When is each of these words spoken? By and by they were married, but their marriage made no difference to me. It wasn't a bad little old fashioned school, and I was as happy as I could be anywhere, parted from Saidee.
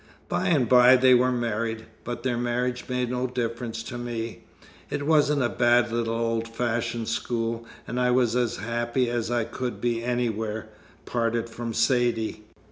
By 0.27 0.47
and 0.47 0.67
by 0.67 0.95
they 0.95 1.13
were 1.13 1.31
married, 1.31 1.85
but 2.03 2.23
their 2.23 2.35
marriage 2.35 2.85
made 2.89 3.11
no 3.11 3.27
difference 3.27 3.83
to 3.83 3.99
me. 3.99 4.41
It 4.89 5.05
wasn't 5.05 5.43
a 5.43 5.49
bad 5.49 5.91
little 5.91 6.15
old 6.15 6.47
fashioned 6.47 7.07
school, 7.07 7.67
and 7.87 7.99
I 7.99 8.09
was 8.09 8.35
as 8.35 8.57
happy 8.57 9.11
as 9.11 9.29
I 9.29 9.43
could 9.43 9.79
be 9.79 10.03
anywhere, 10.03 10.69
parted 11.05 11.51
from 11.51 11.75
Saidee. 11.75 12.41